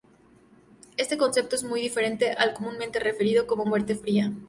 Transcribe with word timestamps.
Este 0.97 1.15
concepto 1.15 1.55
es 1.55 1.63
muy 1.63 1.79
diferente 1.79 2.31
al 2.31 2.55
comúnmente 2.55 2.97
referido 2.97 3.45
como 3.45 3.65
'muerte 3.65 3.93
fría'. 3.93 4.31